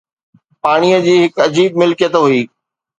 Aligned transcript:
پاڻيءَ 0.63 0.97
جي 1.05 1.15
هڪ 1.25 1.35
عجيب 1.47 1.81
ملڪيت 1.85 2.13
هئي 2.23 2.45